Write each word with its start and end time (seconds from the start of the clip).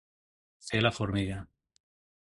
Fer 0.69 0.81
la 0.85 0.93
formiga. 0.99 1.41